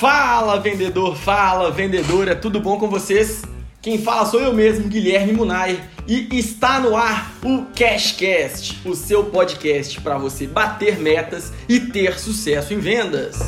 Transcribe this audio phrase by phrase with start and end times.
[0.00, 3.42] Fala vendedor, fala vendedora, tudo bom com vocês?
[3.82, 9.24] Quem fala sou eu mesmo, Guilherme Munay, e está no ar o Cashcast, o seu
[9.24, 13.40] podcast para você bater metas e ter sucesso em vendas.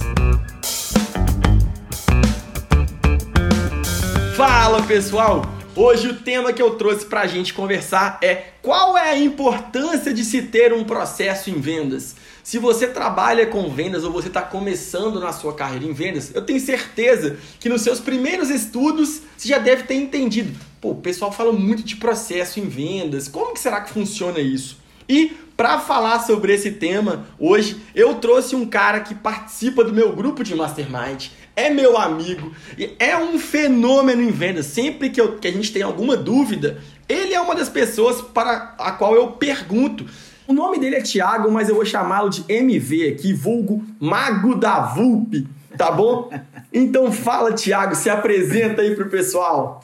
[4.37, 5.62] Fala pessoal!
[5.75, 10.13] Hoje o tema que eu trouxe para a gente conversar é qual é a importância
[10.13, 12.15] de se ter um processo em vendas.
[12.45, 16.43] Se você trabalha com vendas ou você está começando na sua carreira em vendas, eu
[16.43, 20.61] tenho certeza que nos seus primeiros estudos você já deve ter entendido.
[20.79, 23.27] Pô, o pessoal fala muito de processo em vendas.
[23.27, 24.77] Como que será que funciona isso?
[25.09, 30.13] E para falar sobre esse tema, hoje eu trouxe um cara que participa do meu
[30.13, 34.67] grupo de mastermind, é meu amigo e é um fenômeno em vendas.
[34.67, 36.79] Sempre que, eu, que a gente tem alguma dúvida,
[37.09, 40.07] ele é uma das pessoas para a qual eu pergunto
[40.47, 44.81] o nome dele é Thiago, mas eu vou chamá-lo de MV aqui, vulgo Mago da
[44.81, 45.35] Vulp,
[45.79, 46.31] tá bom?
[46.73, 49.83] Então fala, Thiago, se apresenta aí pro pessoal.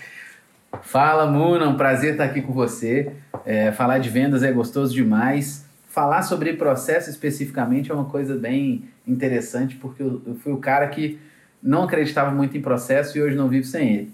[0.82, 3.12] Fala, Muna, um prazer estar aqui com você.
[3.46, 5.64] É, falar de vendas é gostoso demais.
[5.86, 10.88] Falar sobre processo especificamente é uma coisa bem interessante, porque eu, eu fui o cara
[10.88, 11.18] que
[11.62, 14.12] não acreditava muito em processo e hoje não vivo sem ele.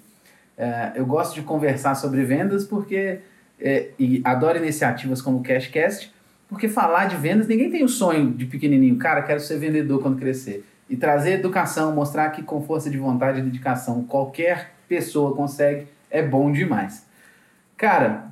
[0.57, 3.21] É, eu gosto de conversar sobre vendas porque
[3.61, 6.13] é, e adoro iniciativas como o Cashcast,
[6.49, 10.19] porque falar de vendas, ninguém tem o sonho de pequenininho, cara, quero ser vendedor quando
[10.19, 10.65] crescer.
[10.89, 16.23] E trazer educação, mostrar que com força de vontade e dedicação qualquer pessoa consegue, é
[16.23, 17.07] bom demais.
[17.77, 18.27] Cara,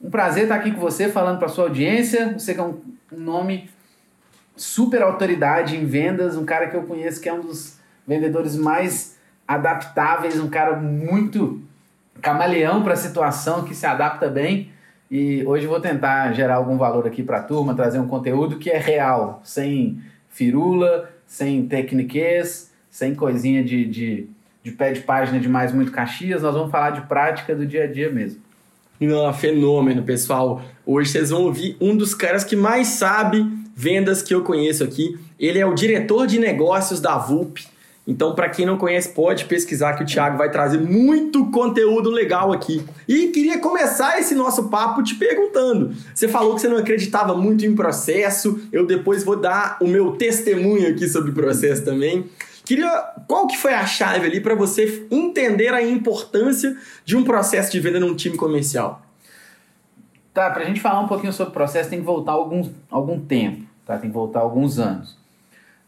[0.00, 2.32] um prazer estar aqui com você, falando para sua audiência.
[2.38, 2.80] Você que é um
[3.12, 3.68] nome
[4.56, 9.18] super autoridade em vendas, um cara que eu conheço que é um dos vendedores mais
[9.46, 11.60] adaptáveis, um cara muito
[12.20, 14.70] camaleão para a situação, que se adapta bem.
[15.10, 18.70] E hoje vou tentar gerar algum valor aqui para a turma, trazer um conteúdo que
[18.70, 24.28] é real, sem firula, sem tecniquez, sem coisinha de, de,
[24.62, 26.42] de pé de página de mais muito Caxias.
[26.42, 28.40] Nós vamos falar de prática do dia a dia mesmo.
[29.00, 30.62] Não, fenômeno, pessoal.
[30.84, 33.44] Hoje vocês vão ouvir um dos caras que mais sabe
[33.74, 35.18] vendas que eu conheço aqui.
[35.38, 37.66] Ele é o diretor de negócios da VUP.
[38.10, 42.52] Então, para quem não conhece, pode pesquisar que o Thiago vai trazer muito conteúdo legal
[42.52, 42.84] aqui.
[43.06, 45.94] E queria começar esse nosso papo te perguntando.
[46.12, 48.62] Você falou que você não acreditava muito em processo.
[48.72, 52.28] Eu depois vou dar o meu testemunho aqui sobre processo também.
[52.64, 52.90] Queria,
[53.28, 57.78] qual que foi a chave ali para você entender a importância de um processo de
[57.78, 59.02] venda num time comercial?
[60.34, 63.62] Tá, para a gente falar um pouquinho sobre processo tem que voltar algum, algum tempo,
[63.86, 63.96] tá?
[63.96, 65.19] Tem que voltar alguns anos.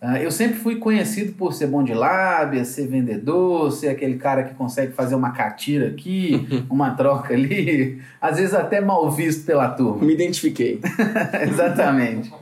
[0.03, 4.43] Uh, eu sempre fui conhecido por ser bom de lábia, ser vendedor, ser aquele cara
[4.43, 9.69] que consegue fazer uma catira aqui, uma troca ali, às vezes até mal visto pela
[9.69, 10.05] turma.
[10.05, 10.81] Me identifiquei.
[11.49, 12.33] Exatamente.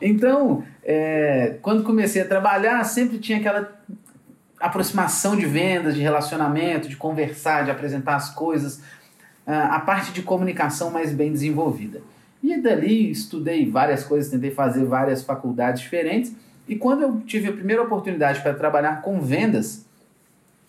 [0.00, 3.70] Então, é, quando comecei a trabalhar, sempre tinha aquela
[4.58, 8.78] aproximação de vendas, de relacionamento, de conversar, de apresentar as coisas,
[9.46, 12.00] uh, a parte de comunicação mais bem desenvolvida.
[12.42, 16.34] E dali estudei várias coisas, tentei fazer várias faculdades diferentes
[16.70, 19.84] e quando eu tive a primeira oportunidade para trabalhar com vendas,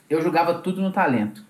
[0.09, 1.45] eu jogava tudo no talento.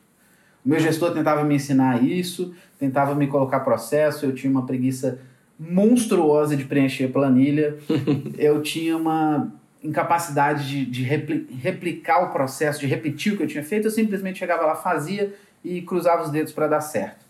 [0.66, 5.19] O meu gestor tentava me ensinar isso, tentava me colocar processo, eu tinha uma preguiça
[5.57, 7.78] monstruosa de preencher planilha,
[8.38, 13.63] eu tinha uma incapacidade de, de replicar o processo, de repetir o que eu tinha
[13.63, 15.33] feito, eu simplesmente chegava lá, fazia
[15.63, 17.25] e cruzava os dedos para dar certo.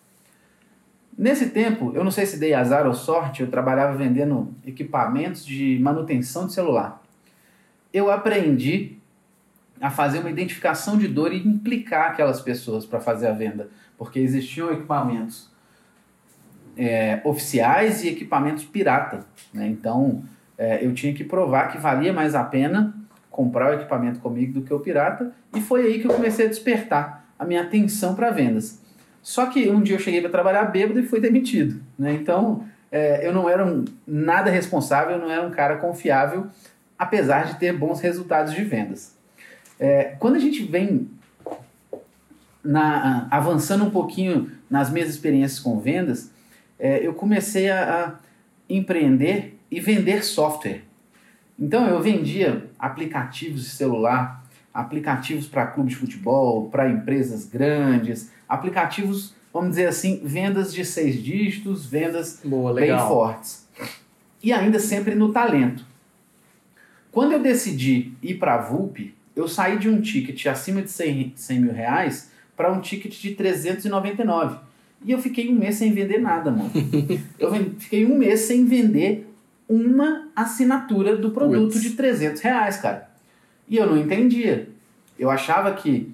[1.15, 5.77] Nesse tempo, eu não sei se dei azar ou sorte, eu trabalhava vendendo equipamentos de
[5.79, 6.99] manutenção de celular
[7.93, 8.97] eu aprendi
[9.79, 14.19] a fazer uma identificação de dor e implicar aquelas pessoas para fazer a venda, porque
[14.19, 15.49] existiam equipamentos
[16.77, 19.25] é, oficiais e equipamentos pirata.
[19.53, 19.67] Né?
[19.67, 20.23] Então
[20.57, 22.95] é, eu tinha que provar que valia mais a pena
[23.31, 26.49] comprar o equipamento comigo do que o pirata, e foi aí que eu comecei a
[26.49, 28.81] despertar a minha atenção para vendas.
[29.21, 31.81] Só que um dia eu cheguei para trabalhar bêbado e fui demitido.
[31.97, 32.13] Né?
[32.13, 36.47] Então é, eu não era um, nada responsável, eu não era um cara confiável
[37.01, 39.15] apesar de ter bons resultados de vendas.
[39.79, 41.09] É, quando a gente vem
[42.63, 46.29] na, avançando um pouquinho nas minhas experiências com vendas,
[46.77, 48.15] é, eu comecei a, a
[48.69, 50.83] empreender e vender software.
[51.57, 59.33] Então eu vendia aplicativos de celular, aplicativos para clube de futebol, para empresas grandes, aplicativos,
[59.51, 63.67] vamos dizer assim, vendas de seis dígitos, vendas Boa, bem fortes.
[64.43, 65.89] E ainda sempre no talento.
[67.11, 71.33] Quando eu decidi ir para a VUP, eu saí de um ticket acima de 100,
[71.35, 74.57] 100 mil reais para um ticket de 399.
[75.03, 76.71] E eu fiquei um mês sem vender nada, mano.
[77.39, 79.27] eu fiquei um mês sem vender
[79.67, 83.09] uma assinatura do produto de 300 reais, cara.
[83.67, 84.69] E eu não entendia.
[85.17, 86.13] eu achava que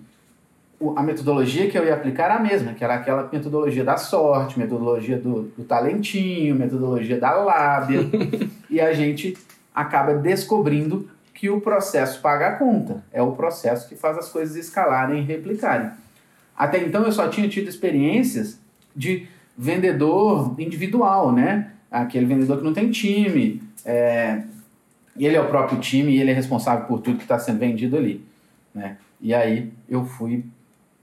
[0.95, 4.59] a metodologia que eu ia aplicar era a mesma, que era aquela metodologia da sorte,
[4.59, 8.01] metodologia do, do talentinho, metodologia da lábia.
[8.69, 9.35] e a gente
[9.77, 13.03] acaba descobrindo que o processo paga a conta.
[13.13, 15.91] É o processo que faz as coisas escalarem e replicarem.
[16.57, 18.59] Até então eu só tinha tido experiências
[18.95, 21.73] de vendedor individual, né?
[21.91, 23.61] Aquele vendedor que não tem time.
[23.85, 24.41] É...
[25.15, 27.97] Ele é o próprio time e ele é responsável por tudo que está sendo vendido
[27.97, 28.25] ali.
[28.73, 28.97] Né?
[29.21, 30.43] E aí eu fui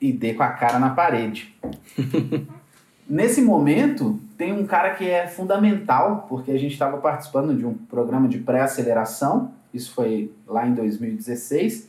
[0.00, 1.54] e dei com a cara na parede.
[3.08, 7.74] Nesse momento, tem um cara que é fundamental, porque a gente estava participando de um
[7.74, 11.88] programa de pré-aceleração, isso foi lá em 2016,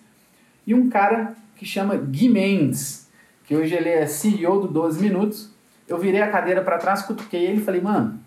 [0.68, 3.08] e um cara que chama Gui Mendes,
[3.46, 5.52] que hoje ele é CEO do 12 Minutos.
[5.88, 8.20] Eu virei a cadeira para trás, cutuquei ele e falei, mano,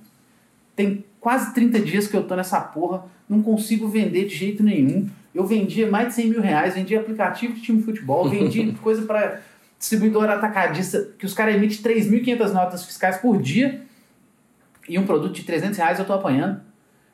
[0.75, 5.09] tem quase 30 dias que eu tô nessa porra, não consigo vender de jeito nenhum.
[5.35, 9.03] Eu vendia mais de 100 mil reais, vendia aplicativo de time de futebol, vendia coisa
[9.03, 9.41] para
[9.79, 13.83] distribuidor atacadista, que os caras emitem 3.500 notas fiscais por dia
[14.89, 16.61] e um produto de 300 reais eu tô apanhando.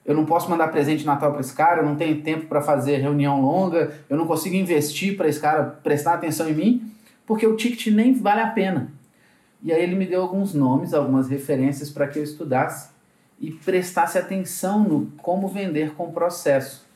[0.04, 2.60] Eu não posso mandar presente de Natal para esse cara, eu não tenho tempo para
[2.60, 6.92] fazer reunião longa, eu não consigo investir para esse cara prestar atenção em mim,
[7.26, 8.92] porque o ticket nem vale a pena.
[9.62, 12.90] E aí ele me deu alguns nomes, algumas referências para que eu estudasse
[13.40, 16.86] e prestasse atenção no como vender com processo,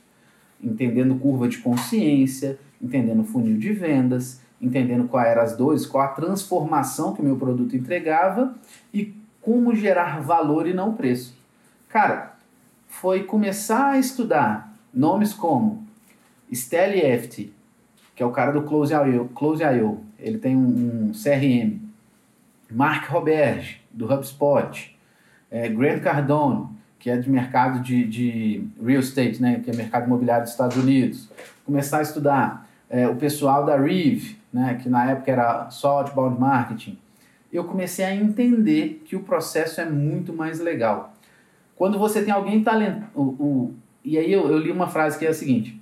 [0.62, 6.08] entendendo curva de consciência, entendendo funil de vendas, entendendo qual eram as dores, qual a
[6.08, 8.54] transformação que o meu produto entregava
[8.92, 11.36] e como gerar valor e não preço.
[11.88, 12.36] Cara,
[12.86, 15.86] foi começar a estudar nomes como
[16.52, 17.52] Steli Efti,
[18.14, 19.62] que é o cara do Close.io, Close
[20.18, 21.78] ele tem um, um, CRM.
[22.70, 24.96] Mark Roberge, do HubSpot.
[25.50, 26.66] É, Grant Cardone,
[26.98, 30.76] que é de mercado de, de real estate, né, que é mercado imobiliário dos Estados
[30.76, 31.30] Unidos.
[31.64, 36.38] Começar a estudar é, o pessoal da Reeve, né, que na época era só outbound
[36.38, 36.98] marketing.
[37.52, 41.14] Eu comecei a entender que o processo é muito mais legal.
[41.76, 43.74] Quando você tem alguém talentoso.
[44.04, 45.80] E aí eu, eu, li uma frase que é a seguinte: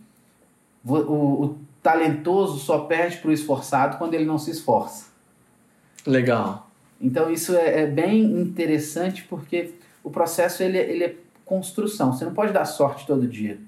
[0.85, 5.07] o, o talentoso só perde para o esforçado quando ele não se esforça.
[6.07, 6.69] Legal.
[7.01, 12.13] Então isso é, é, bem interessante porque o processo ele, ele é construção.
[12.13, 13.59] Você não pode dar sorte todo dia.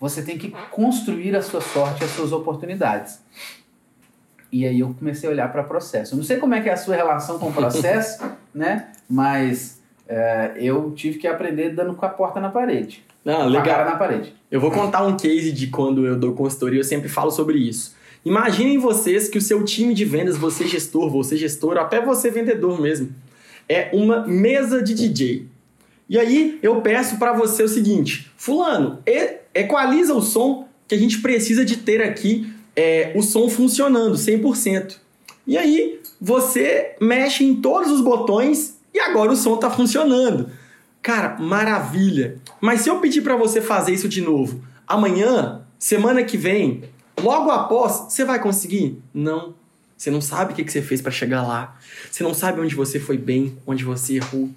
[0.00, 3.20] Você tem que construir a sua sorte, as suas oportunidades.
[4.50, 6.14] E aí eu comecei a olhar para o processo.
[6.14, 8.24] Eu não sei como é que é a sua relação com o processo,
[8.54, 8.88] né?
[9.08, 13.04] Mas é, eu tive que aprender dando com a porta na parede.
[13.24, 13.52] Não, legal.
[13.52, 14.34] Com a cara na parede.
[14.50, 17.94] Eu vou contar um case de quando eu dou consultoria, eu sempre falo sobre isso.
[18.24, 22.80] Imaginem vocês que o seu time de vendas, você gestor, você gestor, até você vendedor
[22.80, 23.14] mesmo,
[23.68, 25.46] é uma mesa de DJ.
[26.08, 28.98] E aí eu peço para você o seguinte, fulano,
[29.54, 34.98] equaliza o som que a gente precisa de ter aqui é, o som funcionando 100%.
[35.44, 40.48] E aí você mexe em todos os botões e agora o som está funcionando.
[41.02, 42.38] Cara, maravilha.
[42.60, 46.84] Mas se eu pedir para você fazer isso de novo, amanhã, semana que vem,
[47.20, 49.02] logo após, você vai conseguir?
[49.12, 49.54] Não.
[49.96, 51.76] Você não sabe o que você fez para chegar lá.
[52.08, 54.50] Você não sabe onde você foi bem, onde você errou.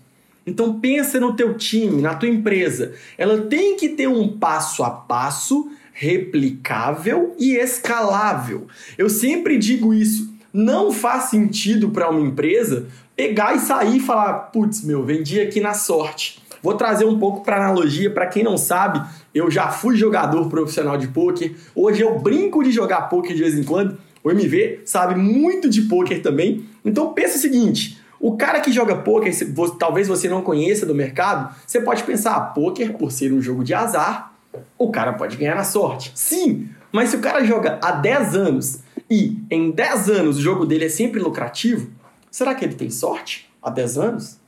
[0.46, 2.94] Então pensa no teu time, na tua empresa.
[3.18, 8.68] Ela tem que ter um passo a passo replicável e escalável.
[8.98, 10.32] Eu sempre digo isso.
[10.54, 15.62] Não faz sentido para uma empresa pegar e sair e falar, putz, meu, vendi aqui
[15.62, 16.42] na sorte.
[16.62, 19.02] Vou trazer um pouco para analogia, para quem não sabe,
[19.34, 21.56] eu já fui jogador profissional de poker.
[21.74, 23.98] Hoje eu brinco de jogar poker de vez em quando.
[24.24, 26.66] O MV sabe muito de poker também.
[26.86, 29.34] Então pensa o seguinte, o cara que joga poker,
[29.80, 33.64] talvez você não conheça do mercado, você pode pensar, ah, poker por ser um jogo
[33.64, 34.31] de azar,
[34.78, 36.12] o cara pode ganhar na sorte.
[36.16, 38.80] Sim, mas se o cara joga há 10 anos
[39.10, 41.90] e em 10 anos o jogo dele é sempre lucrativo,
[42.30, 44.40] será que ele tem sorte há 10 anos?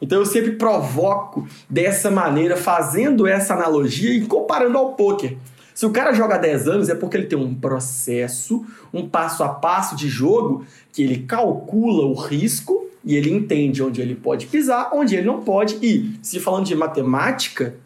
[0.00, 5.36] Então eu sempre provoco dessa maneira, fazendo essa analogia e comparando ao poker.
[5.74, 9.48] Se o cara joga 10 anos é porque ele tem um processo, um passo a
[9.48, 14.90] passo de jogo que ele calcula o risco e ele entende onde ele pode pisar,
[14.92, 15.78] onde ele não pode.
[15.80, 17.76] E, se falando de matemática,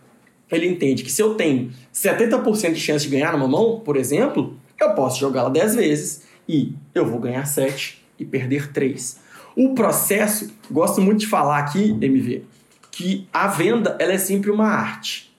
[0.57, 4.57] ele entende que se eu tenho 70% de chance de ganhar numa mão, por exemplo,
[4.79, 9.21] eu posso jogá-la 10 vezes e eu vou ganhar 7 e perder 3.
[9.57, 12.45] O processo, gosto muito de falar aqui, MV,
[12.91, 15.33] que a venda ela é sempre uma arte.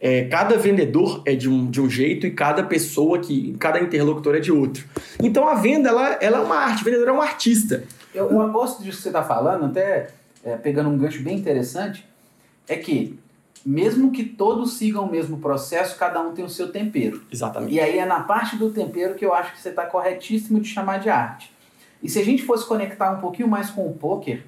[0.00, 4.34] É, cada vendedor é de um, de um jeito e cada pessoa, que, cada interlocutor
[4.34, 4.84] é de outro.
[5.22, 7.84] Então a venda ela, ela é uma arte, o vendedor é um artista.
[8.14, 10.08] Eu, eu gosto disso que você está falando, até
[10.42, 12.06] é, pegando um gancho bem interessante,
[12.66, 13.18] é que
[13.64, 17.22] mesmo que todos sigam o mesmo processo, cada um tem o seu tempero.
[17.30, 17.74] Exatamente.
[17.74, 20.68] E aí é na parte do tempero que eu acho que você está corretíssimo de
[20.68, 21.52] chamar de arte.
[22.02, 24.44] E se a gente fosse conectar um pouquinho mais com o poker,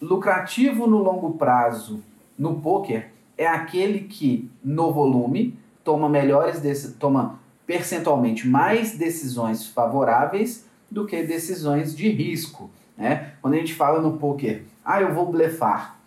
[0.00, 2.02] lucrativo no longo prazo
[2.38, 11.04] no poker é aquele que no volume toma melhores toma percentualmente mais decisões favoráveis do
[11.04, 13.32] que decisões de risco, né?
[13.42, 15.97] Quando a gente fala no poker, ah, eu vou blefar.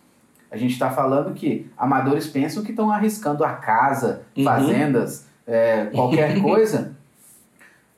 [0.52, 4.44] A gente está falando que amadores pensam que estão arriscando a casa, uhum.
[4.44, 6.94] fazendas, é, qualquer coisa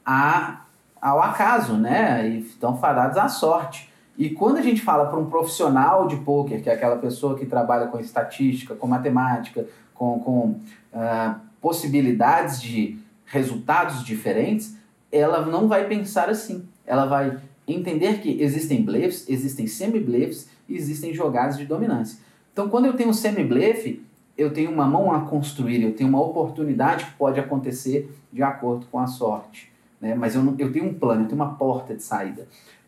[0.06, 0.60] a,
[1.00, 2.28] ao acaso, né?
[2.28, 3.92] E estão fadados à sorte.
[4.16, 7.46] E quando a gente fala para um profissional de poker, que é aquela pessoa que
[7.46, 10.60] trabalha com estatística, com matemática, com, com
[10.92, 14.76] uh, possibilidades de resultados diferentes,
[15.10, 16.68] ela não vai pensar assim.
[16.86, 22.18] Ela vai entender que existem blefs, existem semi-blefs e existem jogadas de dominância.
[22.54, 24.00] Então, quando eu tenho um semi-blefe,
[24.38, 28.86] eu tenho uma mão a construir, eu tenho uma oportunidade que pode acontecer de acordo
[28.86, 29.72] com a sorte.
[30.00, 30.14] Né?
[30.14, 32.46] Mas eu, não, eu tenho um plano, eu tenho uma porta de saída.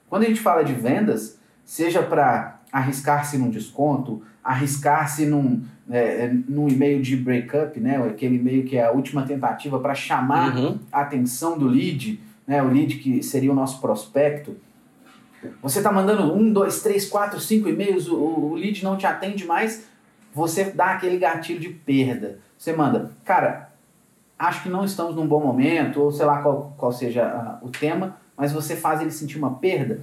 [0.09, 6.69] Quando a gente fala de vendas, seja para arriscar-se num desconto, arriscar-se num, é, num
[6.69, 7.97] e-mail de breakup, né?
[8.07, 10.79] aquele e-mail que é a última tentativa para chamar uhum.
[10.93, 12.63] a atenção do lead, né?
[12.63, 14.57] o lead que seria o nosso prospecto.
[15.63, 19.45] Você está mandando um, dois, três, quatro, cinco e-mails, o, o lead não te atende
[19.45, 19.85] mais,
[20.35, 22.39] você dá aquele gatilho de perda.
[22.59, 23.71] Você manda, cara,
[24.39, 27.71] acho que não estamos num bom momento, ou sei lá qual, qual seja uh, o
[27.71, 30.01] tema, mas você faz ele sentir uma perda,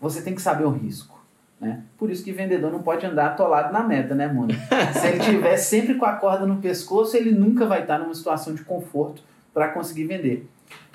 [0.00, 1.16] você tem que saber o risco.
[1.60, 1.82] Né?
[1.96, 4.54] Por isso que vendedor não pode andar atolado na meta, né, Mona?
[4.92, 8.54] Se ele tiver sempre com a corda no pescoço, ele nunca vai estar numa situação
[8.54, 9.22] de conforto
[9.54, 10.48] para conseguir vender.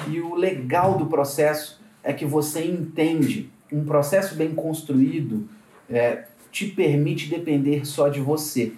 [0.08, 5.48] E o legal do processo é que você entende um processo bem construído
[5.90, 8.74] é, te permite depender só de você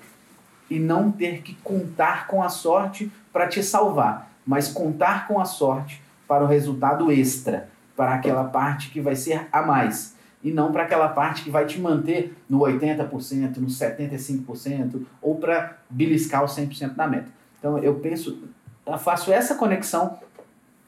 [0.69, 5.45] e não ter que contar com a sorte para te salvar, mas contar com a
[5.45, 10.71] sorte para o resultado extra, para aquela parte que vai ser a mais e não
[10.71, 16.47] para aquela parte que vai te manter no 80%, no 75% ou para beliscar o
[16.47, 17.29] 100% da meta.
[17.57, 18.43] Então eu penso,
[18.85, 20.19] eu faço essa conexão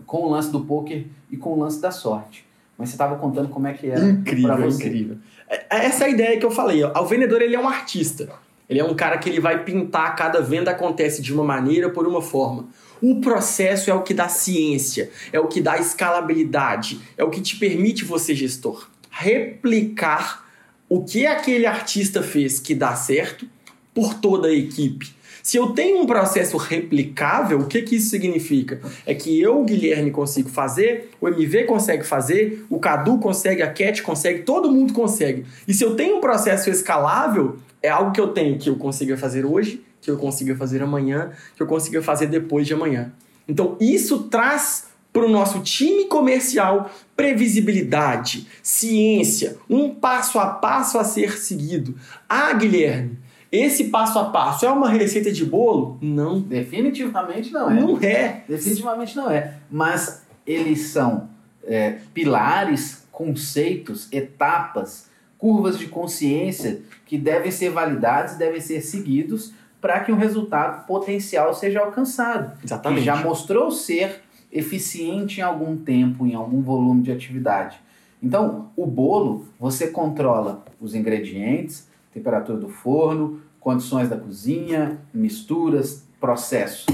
[0.05, 2.44] com o lance do poker e com o lance da sorte.
[2.77, 4.87] Mas você estava contando como é que era incrível, você.
[4.87, 5.17] Incrível,
[5.49, 6.83] é, é essa é a ideia que eu falei.
[6.83, 7.01] Ó.
[7.01, 8.29] O vendedor ele é um artista.
[8.67, 12.07] Ele é um cara que ele vai pintar, cada venda acontece de uma maneira, por
[12.07, 12.67] uma forma.
[13.01, 17.41] O processo é o que dá ciência, é o que dá escalabilidade, é o que
[17.41, 20.45] te permite você, gestor, replicar
[20.89, 23.47] o que aquele artista fez que dá certo
[23.93, 25.13] por toda a equipe.
[25.45, 28.81] Se eu tenho um processo replicável, o que, que isso significa?
[29.05, 34.01] É que eu, Guilherme, consigo fazer, o MV consegue fazer, o Cadu consegue, a Cat
[34.01, 35.45] consegue, todo mundo consegue.
[35.67, 39.15] E se eu tenho um processo escalável, é algo que eu tenho que eu consiga
[39.17, 43.13] fazer hoje, que eu consiga fazer amanhã, que eu consiga fazer depois de amanhã.
[43.47, 51.03] Então, isso traz para o nosso time comercial previsibilidade, ciência, um passo a passo a
[51.03, 51.95] ser seguido.
[52.27, 53.19] Ah, Guilherme,
[53.51, 55.97] esse passo a passo é uma receita de bolo?
[56.01, 56.39] Não.
[56.41, 57.73] Definitivamente não é.
[57.73, 58.43] Não é.
[58.47, 59.55] Definitivamente não é.
[59.69, 61.29] Mas eles são
[61.63, 69.53] é, pilares, conceitos, etapas, curvas de consciência que devem ser validados e devem ser seguidos
[69.79, 72.57] para que um resultado potencial seja alcançado.
[72.63, 72.99] Exatamente.
[72.99, 74.21] Que já mostrou ser
[74.51, 77.79] eficiente em algum tempo, em algum volume de atividade.
[78.23, 86.85] Então, o bolo, você controla os ingredientes, temperatura do forno, condições da cozinha, misturas, processo.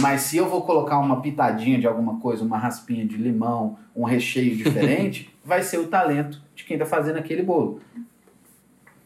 [0.00, 4.04] Mas se eu vou colocar uma pitadinha de alguma coisa, uma raspinha de limão, um
[4.04, 7.80] recheio diferente, vai ser o talento de quem está fazendo aquele bolo.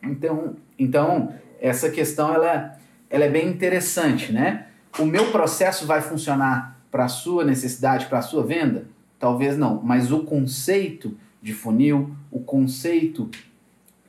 [0.02, 2.76] Então, então essa questão ela,
[3.08, 4.66] ela é bem interessante, né?
[4.98, 8.86] O meu processo vai funcionar para a sua necessidade, para a sua venda?
[9.20, 13.30] Talvez não, mas o conceito de funil, o conceito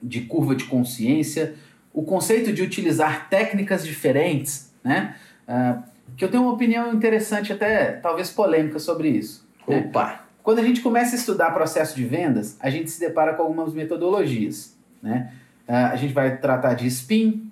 [0.01, 1.55] de curva de consciência,
[1.93, 5.15] o conceito de utilizar técnicas diferentes, né?
[5.47, 5.83] Uh,
[6.15, 9.47] que eu tenho uma opinião interessante, até talvez polêmica sobre isso.
[9.67, 9.85] Né?
[9.87, 10.05] Opa!
[10.05, 10.19] Né?
[10.43, 13.73] Quando a gente começa a estudar processo de vendas, a gente se depara com algumas
[13.73, 15.31] metodologias, né?
[15.67, 17.51] Uh, a gente vai tratar de spin.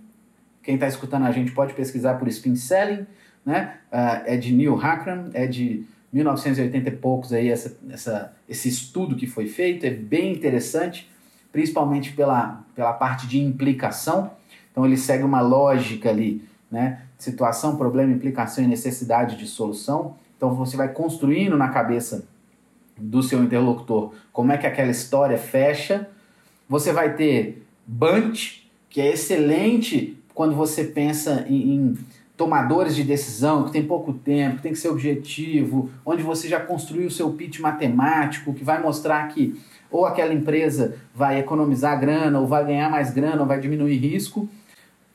[0.63, 3.05] Quem está escutando a gente pode pesquisar por spin selling,
[3.45, 3.77] né?
[3.91, 9.15] Uh, é de Neil Hackram, é de 1980 e poucos aí essa, essa, esse estudo
[9.15, 11.09] que foi feito, é bem interessante
[11.51, 14.31] principalmente pela, pela parte de implicação.
[14.71, 17.01] Então ele segue uma lógica ali, né?
[17.17, 20.15] Situação, problema, implicação e necessidade de solução.
[20.35, 22.27] Então você vai construindo na cabeça
[22.95, 26.07] do seu interlocutor como é que aquela história fecha.
[26.69, 31.97] Você vai ter Bunch, que é excelente quando você pensa em, em
[32.37, 37.07] tomadores de decisão, que tem pouco tempo, tem que ser objetivo, onde você já construiu
[37.07, 42.45] o seu pitch matemático, que vai mostrar que ou aquela empresa vai economizar grana, ou
[42.45, 44.47] vai ganhar mais grana, ou vai diminuir risco.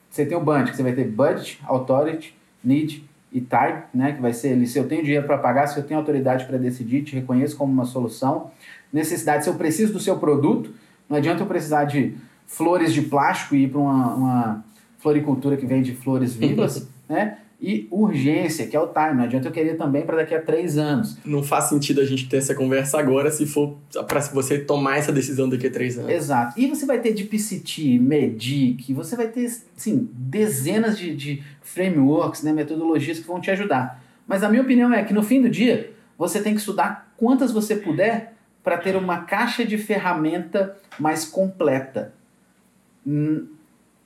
[0.09, 4.21] Você tem o BUND, que você vai ter Budget, Authority, Need e Time, né, que
[4.21, 7.03] vai ser ali, se eu tenho dinheiro para pagar, se eu tenho autoridade para decidir,
[7.03, 8.51] te reconheço como uma solução.
[8.91, 10.73] Necessidade, se eu preciso do seu produto,
[11.09, 12.15] não adianta eu precisar de
[12.45, 14.65] flores de plástico e ir para uma, uma
[14.99, 17.37] floricultura que vende flores vivas, né?
[17.61, 19.13] E urgência, que é o time.
[19.13, 21.17] Não adianta eu querer também para daqui a três anos.
[21.23, 25.13] Não faz sentido a gente ter essa conversa agora se for para você tomar essa
[25.13, 26.11] decisão daqui a três anos.
[26.11, 26.59] Exato.
[26.59, 29.45] E você vai ter de PCT, MEDIC, você vai ter
[29.77, 34.03] assim, dezenas de, de frameworks, né, metodologias que vão te ajudar.
[34.27, 37.51] Mas a minha opinião é que no fim do dia, você tem que estudar quantas
[37.51, 42.13] você puder para ter uma caixa de ferramenta mais completa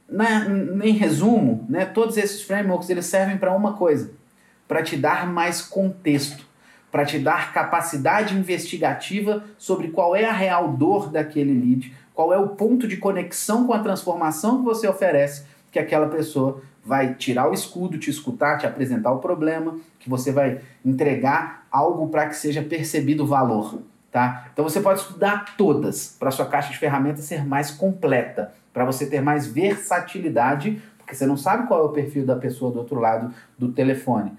[0.10, 0.48] na,
[0.86, 4.12] em resumo, né, todos esses frameworks eles servem para uma coisa:
[4.68, 6.46] para te dar mais contexto,
[6.92, 12.38] para te dar capacidade investigativa sobre qual é a real dor daquele lead, qual é
[12.38, 17.50] o ponto de conexão com a transformação que você oferece, que aquela pessoa vai tirar
[17.50, 22.36] o escudo, te escutar, te apresentar o problema, que você vai entregar algo para que
[22.36, 23.82] seja percebido o valor.
[24.10, 24.48] Tá?
[24.54, 29.07] Então você pode estudar todas para sua caixa de ferramentas ser mais completa para você
[29.07, 33.00] ter mais versatilidade, porque você não sabe qual é o perfil da pessoa do outro
[33.00, 34.34] lado do telefone.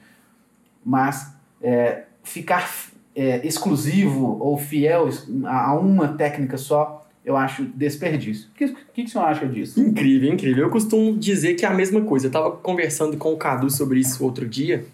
[0.87, 2.71] Mas é, ficar
[3.17, 5.09] é, exclusivo ou fiel
[5.45, 8.49] a uma técnica só, eu acho desperdício.
[8.51, 9.81] O que, que, que o senhor acha disso?
[9.81, 10.67] Incrível, incrível.
[10.67, 12.27] Eu costumo dizer que é a mesma coisa.
[12.27, 14.87] Eu estava conversando com o Cadu sobre isso outro dia,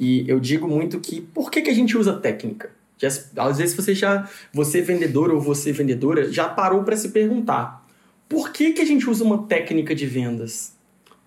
[0.00, 2.70] e eu digo muito que por que, que a gente usa técnica?
[2.96, 7.86] Já, às vezes você já, você vendedor ou você vendedora, já parou para se perguntar
[8.28, 10.72] por que, que a gente usa uma técnica de vendas?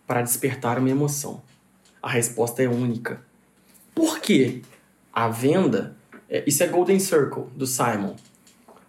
[0.05, 1.41] Para despertar uma emoção.
[2.01, 3.21] A resposta é única.
[3.95, 4.61] Por quê?
[5.13, 5.95] A venda,
[6.29, 8.15] é, isso é Golden Circle do Simon.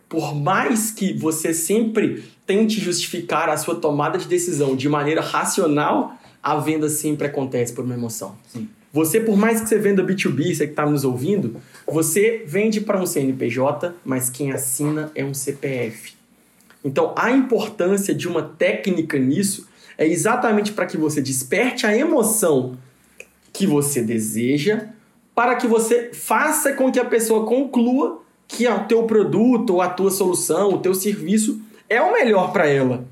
[0.08, 6.16] Por mais que você sempre tente justificar a sua tomada de decisão de maneira racional,
[6.42, 8.36] a venda sempre acontece por uma emoção.
[8.48, 8.68] Sim.
[8.92, 13.00] Você, por mais que você venda B2B, você que está nos ouvindo, você vende para
[13.00, 16.12] um CNPJ, mas quem assina é um CPF.
[16.84, 22.76] Então, a importância de uma técnica nisso é exatamente para que você desperte a emoção
[23.52, 24.88] que você deseja,
[25.34, 29.88] para que você faça com que a pessoa conclua que o teu produto, ou a
[29.88, 33.04] tua solução, o teu serviço é o melhor para ela.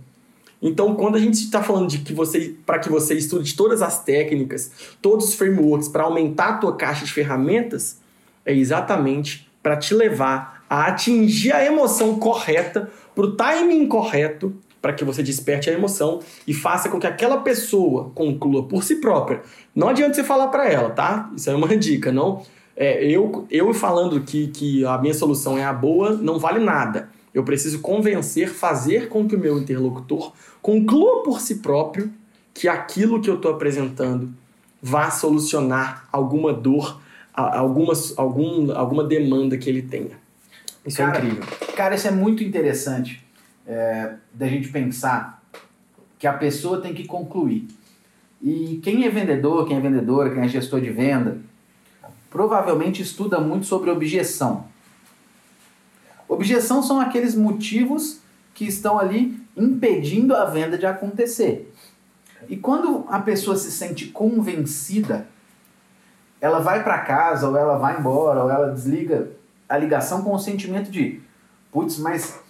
[0.63, 4.05] Então, quando a gente está falando de que você, para que você estude todas as
[4.05, 7.99] técnicas, todos os frameworks para aumentar a tua caixa de ferramentas,
[8.45, 14.93] é exatamente para te levar a atingir a emoção correta para o timing correto para
[14.93, 19.43] que você desperte a emoção e faça com que aquela pessoa conclua por si própria.
[19.75, 21.29] Não adianta você falar para ela, tá?
[21.37, 22.43] Isso é uma dica, não.
[22.77, 27.11] É, eu, eu falando que, que a minha solução é a boa não vale nada.
[27.35, 32.11] Eu preciso convencer, fazer com que o meu interlocutor conclua por si próprio
[32.55, 34.33] que aquilo que eu estou apresentando
[34.81, 37.01] vá solucionar alguma dor,
[37.35, 40.30] alguma, algum, alguma demanda que ele tenha.
[40.85, 41.45] Isso é cara, é incrível.
[41.77, 43.25] Cara, isso é muito interessante
[43.67, 45.43] é, da gente pensar
[46.19, 47.69] que a pessoa tem que concluir.
[48.43, 51.39] E quem é vendedor, quem é vendedora, quem é gestor de venda,
[52.31, 54.67] provavelmente estuda muito sobre objeção.
[56.29, 58.21] Objeção são aqueles motivos
[58.55, 61.73] que estão ali impedindo a venda de acontecer.
[62.49, 65.27] E quando a pessoa se sente convencida,
[66.41, 69.31] ela vai para casa, ou ela vai embora, ou ela desliga
[69.71, 71.21] a ligação com o sentimento de,
[71.71, 72.41] putz, mas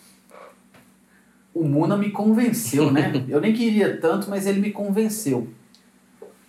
[1.55, 3.13] o Muna me convenceu, né?
[3.29, 5.49] Eu nem queria tanto, mas ele me convenceu.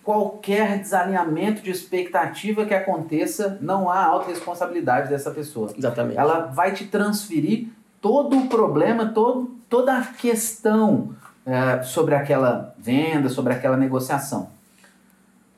[0.01, 5.73] Qualquer desalinhamento de expectativa que aconteça, não há autorresponsabilidade dessa pessoa.
[5.77, 6.17] Exatamente.
[6.17, 7.67] Ela vai te transferir
[7.99, 11.13] todo o problema, todo, toda a questão
[11.45, 14.49] é, sobre aquela venda, sobre aquela negociação.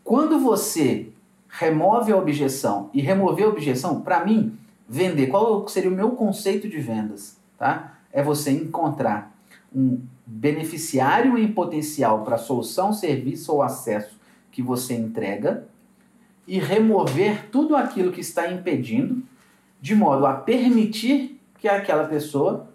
[0.03, 1.09] Quando você
[1.47, 5.27] remove a objeção e remover a objeção, para mim, vender.
[5.27, 7.37] Qual seria o meu conceito de vendas?
[7.57, 7.97] Tá?
[8.11, 9.33] É você encontrar
[9.73, 14.19] um beneficiário em potencial para a solução, serviço ou acesso
[14.51, 15.67] que você entrega
[16.47, 19.23] e remover tudo aquilo que está impedindo,
[19.81, 22.67] de modo a permitir que aquela pessoa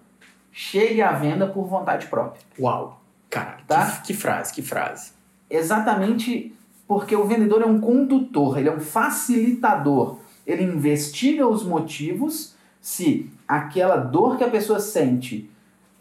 [0.50, 2.42] chegue à venda por vontade própria.
[2.58, 3.00] Uau!
[3.30, 3.86] Cara, tá?
[3.86, 5.12] que, que frase, que frase.
[5.50, 6.54] Exatamente
[6.86, 10.18] porque o vendedor é um condutor, ele é um facilitador
[10.48, 15.50] ele investiga os motivos, se aquela dor que a pessoa sente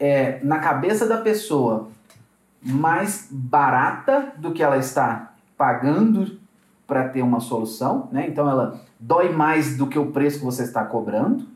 [0.00, 1.90] é, na cabeça da pessoa
[2.62, 6.40] mais barata do que ela está pagando
[6.86, 8.26] para ter uma solução, né?
[8.26, 11.46] Então ela dói mais do que o preço que você está cobrando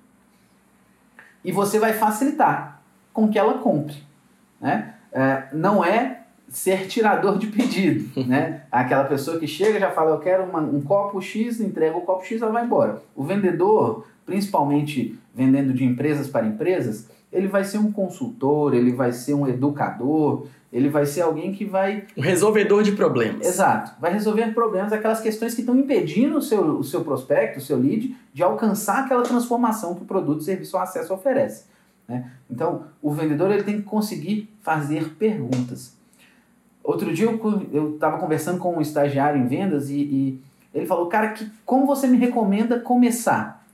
[1.43, 3.97] e você vai facilitar com que ela compre,
[4.61, 4.97] né?
[5.11, 6.22] É, não é
[6.53, 8.63] ser tirador de pedido, né?
[8.71, 12.25] Aquela pessoa que chega já fala, eu quero uma, um copo X, entrega o copo
[12.25, 13.03] X, ela vai embora.
[13.17, 19.13] O vendedor, principalmente vendendo de empresas para empresas, ele vai ser um consultor, ele vai
[19.13, 22.05] ser um educador, ele vai ser alguém que vai.
[22.17, 23.47] Um resolvedor de problemas.
[23.47, 23.99] Exato.
[23.99, 27.79] Vai resolver problemas, aquelas questões que estão impedindo o seu, o seu prospecto, o seu
[27.79, 31.65] lead, de alcançar aquela transformação que o produto, serviço ou acesso oferece.
[32.07, 32.31] Né?
[32.51, 36.02] Então, o vendedor ele tem que conseguir fazer perguntas.
[36.83, 37.27] Outro dia
[37.73, 40.41] eu estava conversando com um estagiário em vendas e, e
[40.75, 43.65] ele falou, cara, que, como você me recomenda começar?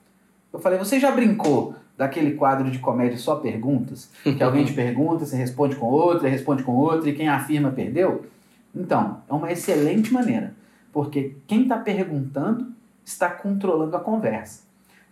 [0.53, 4.11] Eu falei, você já brincou daquele quadro de comédia só perguntas?
[4.23, 8.27] Que alguém te pergunta, você responde com outra, responde com outra e quem afirma perdeu?
[8.75, 10.55] Então, é uma excelente maneira,
[10.93, 12.73] porque quem está perguntando
[13.05, 14.63] está controlando a conversa.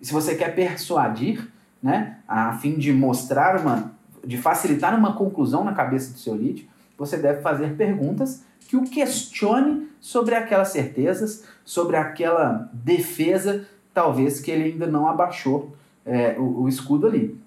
[0.00, 1.48] E se você quer persuadir,
[1.82, 3.92] né, a fim de mostrar uma,
[4.24, 8.84] de facilitar uma conclusão na cabeça do seu lead, você deve fazer perguntas que o
[8.84, 16.62] questione sobre aquelas certezas, sobre aquela defesa, talvez que ele ainda não abaixou é, o,
[16.62, 17.38] o, escudo ali.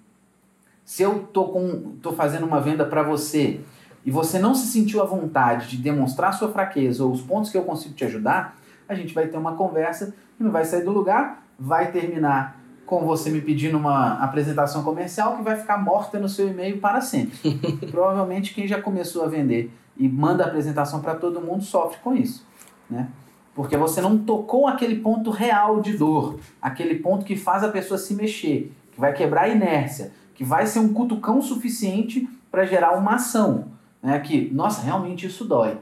[0.83, 3.61] Se eu tô, com, tô fazendo uma venda para você
[4.05, 7.57] e você não se sentiu à vontade de demonstrar sua fraqueza ou os pontos que
[7.57, 8.57] eu consigo te ajudar,
[8.87, 12.58] a gente vai ter uma conversa e não vai sair do lugar, vai terminar
[12.89, 17.01] com você me pedindo uma apresentação comercial que vai ficar morta no seu e-mail para
[17.01, 17.37] sempre.
[17.91, 22.43] Provavelmente quem já começou a vender e manda apresentação para todo mundo sofre com isso,
[22.89, 23.07] né?
[23.53, 27.97] Porque você não tocou aquele ponto real de dor, aquele ponto que faz a pessoa
[27.97, 32.97] se mexer, que vai quebrar a inércia, que vai ser um cutucão suficiente para gerar
[32.97, 33.65] uma ação.
[34.01, 34.17] Né?
[34.19, 35.77] Que, nossa, realmente isso dói.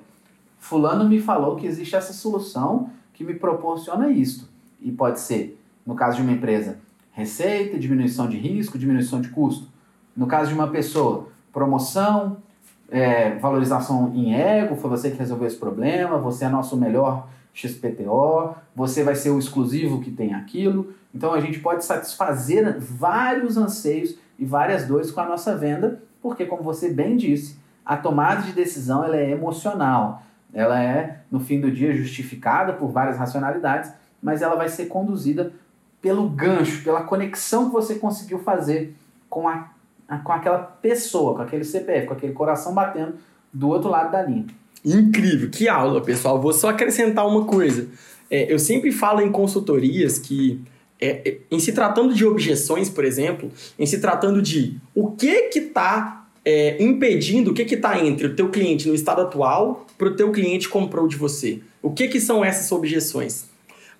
[0.60, 4.50] Fulano me falou que existe essa solução que me proporciona isto.
[4.82, 6.80] E pode ser, no caso de uma empresa,
[7.18, 9.68] receita, diminuição de risco, diminuição de custo.
[10.16, 12.38] No caso de uma pessoa, promoção,
[12.92, 18.54] é, valorização em ego, foi você que resolveu esse problema, você é nosso melhor XPTO,
[18.76, 20.94] você vai ser o exclusivo que tem aquilo.
[21.12, 26.46] Então a gente pode satisfazer vários anseios e várias dores com a nossa venda, porque
[26.46, 30.22] como você bem disse, a tomada de decisão ela é emocional.
[30.54, 35.52] Ela é, no fim do dia, justificada por várias racionalidades, mas ela vai ser conduzida
[36.02, 38.94] pelo gancho, pela conexão que você conseguiu fazer
[39.30, 39.70] com, a,
[40.24, 43.16] com aquela pessoa, com aquele CPF, com aquele coração batendo
[43.52, 44.46] do outro lado da linha.
[44.86, 46.40] Incrível, que aula, pessoal.
[46.40, 47.88] Vou só acrescentar uma coisa.
[48.30, 50.62] É, eu sempre falo em consultorias que,
[51.00, 55.44] é, é, em se tratando de objeções, por exemplo, em se tratando de o que
[55.50, 59.86] que está é, impedindo, o que que está entre o teu cliente no estado atual
[59.98, 61.60] para o teu cliente comprou de você.
[61.82, 63.46] O que que são essas objeções?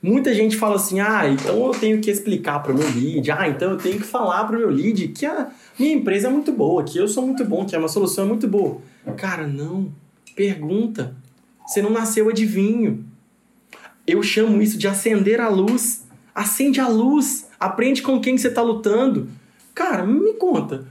[0.02, 3.50] Muita gente fala assim, ah, então eu tenho que explicar para o meu lead, ah,
[3.50, 6.52] então eu tenho que falar para o meu lead que a minha empresa é muito
[6.52, 8.80] boa, que eu sou muito bom, que a minha solução é muito boa.
[9.18, 9.92] Cara, não.
[10.36, 11.16] Pergunta.
[11.66, 13.04] Você não nasceu adivinho.
[14.06, 16.06] Eu chamo isso de acender a luz.
[16.34, 17.50] Acende a luz.
[17.60, 19.28] Aprende com quem você está lutando.
[19.74, 20.86] Cara, me conta.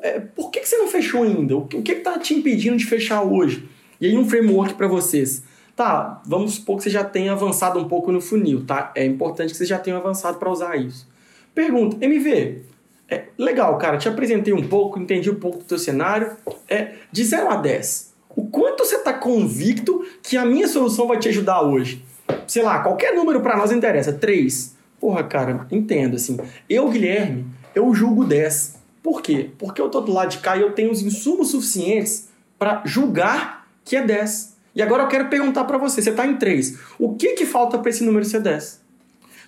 [0.00, 1.56] É, por que você não fechou ainda?
[1.56, 3.68] O que está te impedindo de fechar hoje?
[4.00, 5.42] E aí um framework para vocês.
[5.76, 8.92] Tá, vamos supor que você já tenha avançado um pouco no funil, tá?
[8.94, 11.08] É importante que você já tenha avançado para usar isso.
[11.52, 12.62] Pergunta, MV,
[13.08, 16.36] é, legal, cara, te apresentei um pouco, entendi um pouco do teu cenário.
[16.68, 21.18] É, de 0 a 10, o quanto você está convicto que a minha solução vai
[21.18, 22.04] te ajudar hoje?
[22.46, 24.12] Sei lá, qualquer número para nós interessa.
[24.12, 24.74] 3.
[25.00, 26.38] Porra, cara, entenda assim.
[26.68, 28.78] Eu, Guilherme, eu julgo 10.
[29.02, 29.50] Por quê?
[29.58, 33.68] Porque eu tô do lado de cá e eu tenho os insumos suficientes para julgar
[33.84, 34.53] que é 10.
[34.74, 36.78] E agora eu quero perguntar para você, você está em 3.
[36.98, 38.82] O que que falta para esse número ser 10?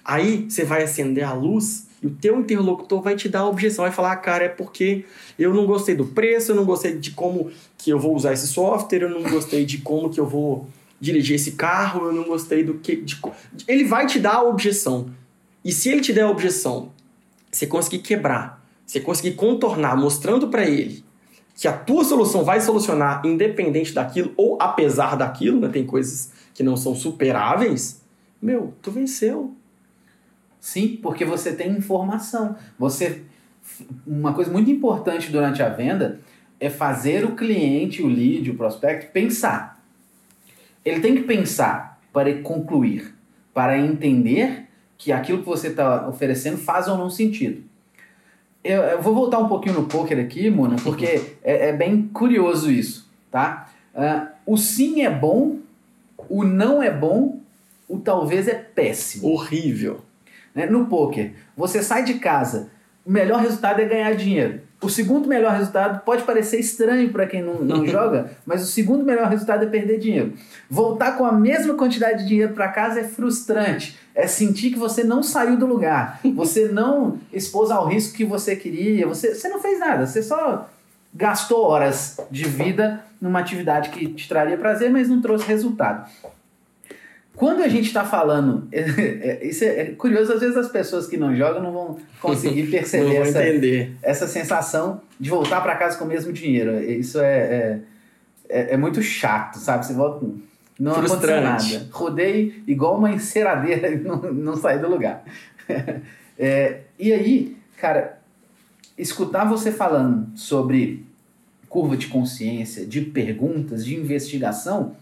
[0.04, 3.84] Aí você vai acender a luz e o teu interlocutor vai te dar a objeção,
[3.84, 5.04] vai falar, ah, cara, é porque
[5.36, 8.46] eu não gostei do preço, eu não gostei de como que eu vou usar esse
[8.46, 10.68] software, eu não gostei de como que eu vou
[11.00, 12.96] dirigir esse carro, eu não gostei do que...
[12.96, 13.20] De...
[13.66, 15.10] Ele vai te dar a objeção.
[15.64, 16.92] E se ele te der a objeção,
[17.50, 21.05] você conseguir quebrar, você conseguir contornar, mostrando para ele
[21.56, 25.68] que a tua solução vai solucionar independente daquilo ou apesar daquilo, né?
[25.68, 28.02] Tem coisas que não são superáveis.
[28.40, 29.54] Meu, tu venceu.
[30.60, 32.56] Sim, porque você tem informação.
[32.78, 33.22] Você
[34.06, 36.20] uma coisa muito importante durante a venda
[36.60, 39.82] é fazer o cliente, o lead, o prospect pensar.
[40.84, 43.14] Ele tem que pensar para concluir,
[43.52, 44.66] para entender
[44.96, 47.62] que aquilo que você está oferecendo faz ou não sentido.
[48.66, 52.70] Eu, eu, vou voltar um pouquinho no poker aqui, Mona, porque é, é bem curioso
[52.70, 53.70] isso, tá?
[53.94, 55.58] Uh, o sim é bom,
[56.28, 57.40] o não é bom,
[57.88, 59.28] o talvez é péssimo.
[59.28, 60.00] Horrível.
[60.54, 60.66] Né?
[60.66, 62.70] No poker, você sai de casa,
[63.04, 64.60] o melhor resultado é ganhar dinheiro.
[64.80, 69.04] O segundo melhor resultado pode parecer estranho para quem não, não joga, mas o segundo
[69.04, 70.34] melhor resultado é perder dinheiro.
[70.68, 73.98] Voltar com a mesma quantidade de dinheiro para casa é frustrante.
[74.14, 78.54] É sentir que você não saiu do lugar, você não expôs ao risco que você
[78.54, 80.68] queria, você, você não fez nada, você só
[81.14, 86.06] gastou horas de vida numa atividade que te traria prazer, mas não trouxe resultado.
[87.36, 91.06] Quando a gente está falando, é, é, isso é, é, curioso, às vezes as pessoas
[91.06, 93.42] que não jogam não vão conseguir perceber essa,
[94.02, 96.82] essa sensação de voltar para casa com o mesmo dinheiro.
[96.82, 97.80] Isso é, é,
[98.48, 99.84] é, é muito chato, sabe?
[99.84, 100.26] Você volta,
[100.80, 101.88] não aconteceu nada.
[101.92, 105.22] Rodei igual uma enceradeira e não, não saí do lugar.
[106.38, 108.18] É, e aí, cara,
[108.96, 111.04] escutar você falando sobre
[111.68, 114.96] curva de consciência, de perguntas, de investigação,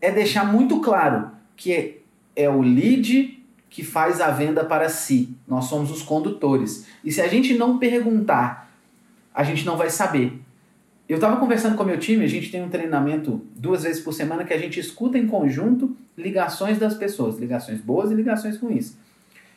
[0.00, 2.00] é deixar muito claro que
[2.34, 5.36] é o lead que faz a venda para si.
[5.48, 6.86] Nós somos os condutores.
[7.04, 8.72] E se a gente não perguntar,
[9.34, 10.40] a gente não vai saber.
[11.08, 14.44] Eu estava conversando com meu time, a gente tem um treinamento duas vezes por semana
[14.44, 18.96] que a gente escuta em conjunto ligações das pessoas, ligações boas e ligações ruins.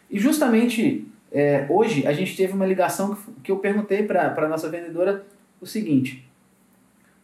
[0.10, 4.48] E justamente é, hoje a gente teve uma ligação que, que eu perguntei para a
[4.48, 5.26] nossa vendedora
[5.62, 6.28] o seguinte: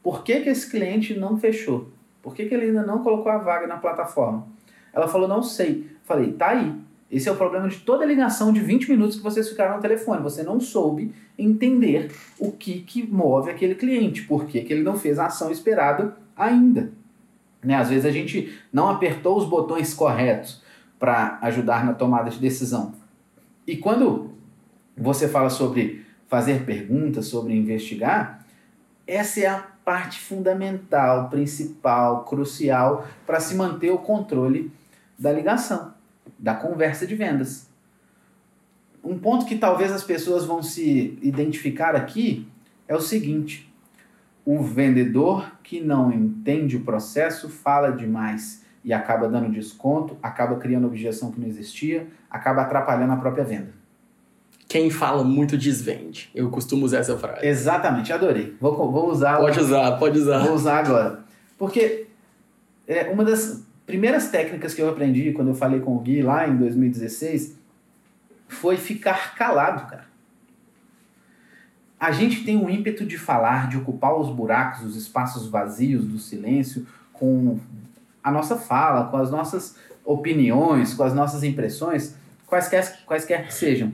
[0.02, 1.90] por que, que esse cliente não fechou?
[2.22, 4.48] Por que, que ele ainda não colocou a vaga na plataforma?
[4.94, 5.90] Ela falou, não sei.
[6.04, 6.74] Falei, tá aí.
[7.12, 10.24] Esse é o problema de toda ligação de 20 minutos que vocês ficaram no telefone.
[10.24, 14.98] Você não soube entender o que, que move aquele cliente, por que, que ele não
[14.98, 16.92] fez a ação esperada ainda.
[17.64, 17.76] Né?
[17.76, 20.62] Às vezes a gente não apertou os botões corretos
[21.00, 22.94] para ajudar na tomada de decisão.
[23.66, 24.32] E quando
[24.98, 28.44] você fala sobre fazer perguntas, sobre investigar,
[29.06, 34.72] essa é a parte fundamental, principal, crucial para se manter o controle
[35.18, 35.94] da ligação,
[36.38, 37.70] da conversa de vendas.
[39.04, 42.48] Um ponto que talvez as pessoas vão se identificar aqui
[42.88, 43.72] é o seguinte:
[44.46, 50.88] o vendedor que não entende o processo fala demais e acaba dando desconto, acaba criando
[50.88, 53.74] objeção que não existia, acaba atrapalhando a própria venda.
[54.68, 56.32] Quem fala muito desvende.
[56.34, 57.46] Eu costumo usar essa frase.
[57.46, 58.56] Exatamente, adorei.
[58.60, 59.38] Vou, vou usar.
[59.38, 60.40] Pode usar, pode usar.
[60.40, 61.20] Vou usar agora.
[61.58, 62.08] Porque
[62.88, 66.48] é uma das primeiras técnicas que eu aprendi quando eu falei com o Gui lá
[66.48, 67.58] em 2016
[68.48, 70.06] foi ficar calado, cara.
[72.00, 76.20] A gente tem um ímpeto de falar, de ocupar os buracos, os espaços vazios do
[76.20, 77.60] silêncio com
[78.24, 82.16] a nossa fala, com as nossas opiniões, com as nossas impressões,
[82.46, 83.94] quaisquer, quaisquer que sejam.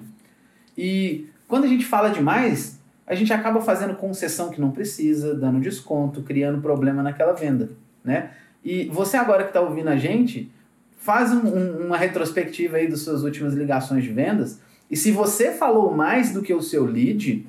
[0.78, 5.60] E quando a gente fala demais, a gente acaba fazendo concessão que não precisa, dando
[5.60, 7.70] desconto, criando problema naquela venda,
[8.04, 8.32] né?
[8.64, 10.52] E você agora que está ouvindo a gente,
[10.98, 14.60] faz um, um, uma retrospectiva aí das suas últimas ligações de vendas.
[14.92, 17.46] E se você falou mais do que o seu lead,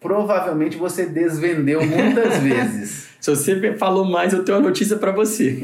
[0.00, 3.08] provavelmente você desvendeu muitas vezes.
[3.20, 5.60] se você falou mais, eu tenho uma notícia para você.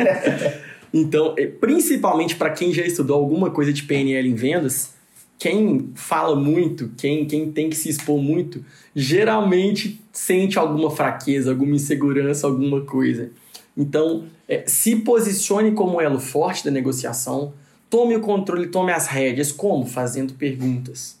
[0.92, 4.94] então, é, principalmente para quem já estudou alguma coisa de PNL em vendas,
[5.38, 8.64] quem fala muito, quem, quem tem que se expor muito,
[8.94, 13.30] geralmente sente alguma fraqueza, alguma insegurança, alguma coisa.
[13.76, 17.52] Então, é, se posicione como elo forte da negociação,
[17.90, 19.52] tome o controle, tome as rédeas.
[19.52, 19.84] Como?
[19.84, 21.18] Fazendo perguntas.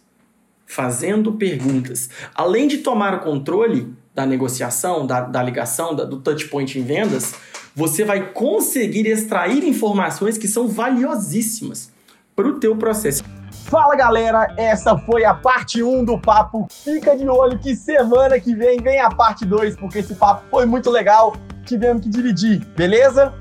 [0.66, 2.08] Fazendo perguntas.
[2.34, 7.34] Além de tomar o controle da negociação, da, da ligação, da, do touchpoint em vendas,
[7.74, 11.92] você vai conseguir extrair informações que são valiosíssimas
[12.34, 13.22] para o teu processo.
[13.68, 16.66] Fala galera, essa foi a parte 1 do papo.
[16.70, 20.64] Fica de olho que semana que vem vem a parte 2, porque esse papo foi
[20.64, 21.36] muito legal
[21.66, 23.34] tivemos que dividir, beleza?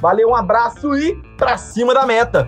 [0.00, 2.46] Valeu, um abraço e pra cima da meta!